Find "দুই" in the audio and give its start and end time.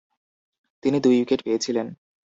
0.99-1.15